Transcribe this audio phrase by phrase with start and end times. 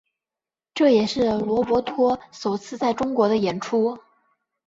[0.73, 3.99] 这也是罗伯托首次在中国的演出。